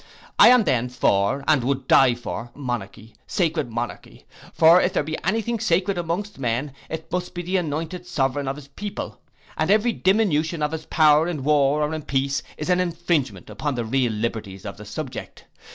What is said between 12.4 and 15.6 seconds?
is an infringement upon the real liberties of the subject.